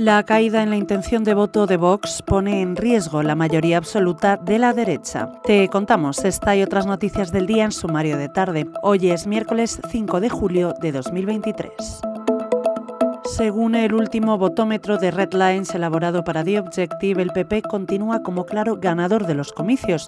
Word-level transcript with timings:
La 0.00 0.22
caída 0.22 0.62
en 0.62 0.70
la 0.70 0.78
intención 0.78 1.24
de 1.24 1.34
voto 1.34 1.66
de 1.66 1.76
Vox 1.76 2.22
pone 2.22 2.62
en 2.62 2.74
riesgo 2.74 3.22
la 3.22 3.34
mayoría 3.34 3.76
absoluta 3.76 4.38
de 4.38 4.58
la 4.58 4.72
derecha. 4.72 5.30
Te 5.44 5.68
contamos 5.68 6.24
esta 6.24 6.56
y 6.56 6.62
otras 6.62 6.86
noticias 6.86 7.30
del 7.32 7.46
día 7.46 7.64
en 7.64 7.70
sumario 7.70 8.16
de 8.16 8.30
tarde. 8.30 8.66
Hoy 8.80 9.10
es 9.10 9.26
miércoles 9.26 9.78
5 9.90 10.20
de 10.20 10.30
julio 10.30 10.72
de 10.80 10.92
2023. 10.92 12.00
Según 13.24 13.74
el 13.74 13.92
último 13.92 14.38
votómetro 14.38 14.96
de 14.96 15.10
Red 15.10 15.34
Lines 15.34 15.74
elaborado 15.74 16.24
para 16.24 16.44
The 16.44 16.60
Objective, 16.60 17.20
el 17.20 17.28
PP 17.28 17.60
continúa 17.60 18.22
como 18.22 18.46
claro 18.46 18.76
ganador 18.80 19.26
de 19.26 19.34
los 19.34 19.52
comicios, 19.52 20.06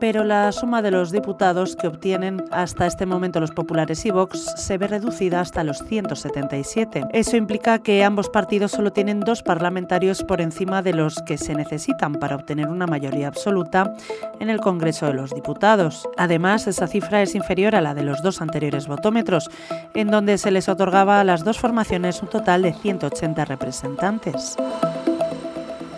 pero 0.00 0.24
la 0.24 0.52
suma 0.52 0.82
de 0.82 0.90
los 0.90 1.12
diputados 1.12 1.76
que 1.76 1.88
obtienen 1.88 2.44
hasta 2.50 2.86
este 2.86 3.06
momento 3.06 3.40
los 3.40 3.50
populares 3.50 4.04
y 4.06 4.10
Vox 4.10 4.52
se 4.56 4.78
ve 4.78 4.86
reducida 4.86 5.40
hasta 5.40 5.64
los 5.64 5.78
177. 5.78 7.04
Eso 7.12 7.36
implica 7.36 7.78
que 7.80 8.04
ambos 8.04 8.28
partidos 8.28 8.72
solo 8.72 8.92
tienen 8.92 9.20
dos 9.20 9.42
parlamentarios 9.42 10.22
por 10.24 10.40
encima 10.40 10.82
de 10.82 10.94
los 10.94 11.22
que 11.22 11.38
se 11.38 11.54
necesitan 11.54 12.14
para 12.14 12.36
obtener 12.36 12.68
una 12.68 12.86
mayoría 12.86 13.28
absoluta 13.28 13.94
en 14.40 14.50
el 14.50 14.60
Congreso 14.60 15.06
de 15.06 15.14
los 15.14 15.34
Diputados. 15.34 16.08
Además, 16.16 16.66
esa 16.66 16.86
cifra 16.86 17.22
es 17.22 17.34
inferior 17.34 17.74
a 17.74 17.80
la 17.80 17.94
de 17.94 18.02
los 18.02 18.22
dos 18.22 18.40
anteriores 18.40 18.86
votómetros, 18.86 19.50
en 19.94 20.08
donde 20.08 20.38
se 20.38 20.50
les 20.50 20.68
otorgaba 20.68 21.20
a 21.20 21.24
las 21.24 21.44
dos 21.44 21.58
formaciones 21.58 22.22
un 22.22 22.28
total 22.28 22.62
de 22.62 22.72
180 22.72 23.44
representantes. 23.44 24.56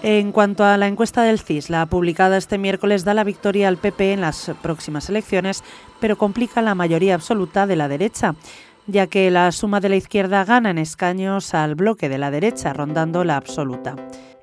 En 0.02 0.32
cuanto 0.32 0.64
a 0.64 0.78
la 0.78 0.88
encuesta 0.88 1.22
del 1.22 1.40
CIS, 1.40 1.68
la 1.68 1.84
publicada 1.84 2.38
este 2.38 2.56
miércoles 2.56 3.04
da 3.04 3.12
la 3.12 3.22
victoria 3.22 3.68
al 3.68 3.77
PP 3.77 4.14
en 4.14 4.23
las 4.23 4.50
próximas 4.62 5.10
elecciones, 5.10 5.62
pero 6.00 6.16
complica 6.16 6.62
la 6.62 6.74
mayoría 6.74 7.14
absoluta 7.14 7.66
de 7.66 7.76
la 7.76 7.86
derecha, 7.86 8.34
ya 8.86 9.09
que 9.09 9.30
la 9.30 9.52
suma 9.52 9.78
de 9.80 9.90
la 9.90 9.96
izquierda 9.96 10.46
gana 10.46 10.70
en 10.70 10.78
escaños 10.78 11.52
al 11.52 11.74
bloque 11.74 12.09
de 12.09 12.16
la 12.16 12.30
derecha, 12.30 12.73
rondando 12.73 13.24
la 13.24 13.36
absoluta. 13.36 13.95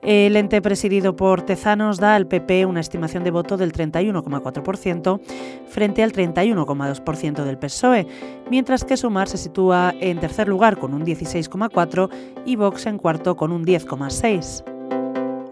El 0.04 0.36
ente 0.36 0.62
presidido 0.62 1.16
por 1.16 1.42
Tezanos 1.42 1.98
da 1.98 2.16
al 2.16 2.28
PP 2.28 2.68
una 2.68 2.80
estimación 2.80 3.24
de 3.24 3.32
voto 3.32 3.58
del 3.58 3.74
31,4% 3.74 5.20
frente 5.68 6.04
al 6.04 6.14
31,2% 6.14 7.44
del 7.44 7.58
PSOE, 7.58 8.08
mientras 8.52 8.86
que 8.86 8.96
Sumar 8.96 9.28
se 9.28 9.38
sitúa 9.38 9.92
en 10.00 10.20
tercer 10.20 10.48
lugar 10.48 10.78
con 10.78 10.94
un 10.94 11.04
16,4% 11.04 12.10
y 12.46 12.56
Vox 12.58 12.86
en 12.86 13.00
cuarto 13.00 13.36
con 13.36 13.52
un 13.52 13.66
10,6%. 13.66 14.77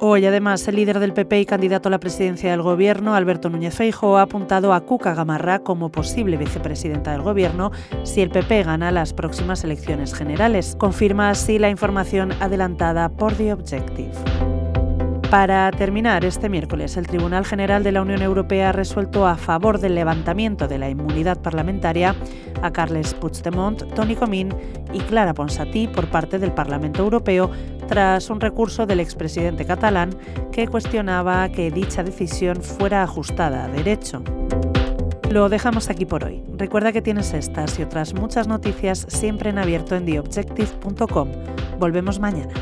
Hoy, 0.01 0.25
además, 0.25 0.67
el 0.67 0.75
líder 0.75 0.99
del 0.99 1.13
PP 1.13 1.39
y 1.39 1.45
candidato 1.45 1.87
a 1.87 1.91
la 1.91 1.99
presidencia 1.99 2.51
del 2.51 2.61
Gobierno, 2.61 3.15
Alberto 3.15 3.49
Núñez 3.49 3.75
Feijóo, 3.75 4.17
ha 4.17 4.23
apuntado 4.23 4.73
a 4.73 4.81
Cuca 4.81 5.13
Gamarra 5.13 5.59
como 5.59 5.89
posible 5.89 6.35
vicepresidenta 6.35 7.13
del 7.13 7.21
Gobierno 7.21 7.71
si 8.03 8.21
el 8.21 8.29
PP 8.29 8.63
gana 8.63 8.91
las 8.91 9.13
próximas 9.13 9.63
elecciones 9.63 10.13
generales. 10.13 10.75
Confirma 10.77 11.29
así 11.29 11.59
la 11.59 11.69
información 11.69 12.33
adelantada 12.41 13.07
por 13.07 13.35
The 13.35 13.53
Objective. 13.53 14.11
Para 15.29 15.71
terminar, 15.71 16.23
este 16.23 16.49
miércoles 16.49 16.97
el 16.97 17.07
Tribunal 17.07 17.45
General 17.45 17.83
de 17.83 17.91
la 17.91 18.01
Unión 18.01 18.21
Europea 18.21 18.69
ha 18.69 18.71
resuelto 18.71 19.25
a 19.25 19.35
favor 19.35 19.79
del 19.79 19.95
levantamiento 19.95 20.67
de 20.67 20.77
la 20.77 20.89
inmunidad 20.89 21.41
parlamentaria 21.41 22.15
a 22.61 22.71
Carles 22.71 23.13
Puigdemont, 23.15 23.83
Tony 23.95 24.15
Comín 24.15 24.53
y 24.93 24.99
Clara 24.99 25.33
Ponsatí 25.33 25.87
por 25.87 26.07
parte 26.07 26.37
del 26.37 26.53
Parlamento 26.53 27.01
Europeo 27.01 27.49
tras 27.87 28.29
un 28.29 28.41
recurso 28.41 28.85
del 28.85 28.99
expresidente 28.99 29.65
catalán 29.65 30.11
que 30.51 30.67
cuestionaba 30.67 31.49
que 31.49 31.71
dicha 31.71 32.03
decisión 32.03 32.61
fuera 32.61 33.03
ajustada 33.03 33.65
a 33.65 33.67
derecho. 33.67 34.23
Lo 35.29 35.49
dejamos 35.49 35.89
aquí 35.89 36.05
por 36.05 36.23
hoy. 36.23 36.41
Recuerda 36.57 36.91
que 36.91 37.01
tienes 37.01 37.33
estas 37.33 37.77
y 37.79 37.83
otras 37.83 38.13
muchas 38.13 38.47
noticias 38.47 39.05
siempre 39.09 39.49
en 39.49 39.57
abierto 39.57 39.95
en 39.95 40.05
theobjective.com. 40.05 41.29
Volvemos 41.79 42.19
mañana. 42.19 42.53